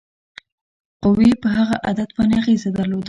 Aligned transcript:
قوې 1.03 1.29
په 1.41 1.47
هغه 1.57 1.75
عدد 1.89 2.09
باندې 2.15 2.35
اغیزه 2.41 2.69
درلوده. 2.77 2.99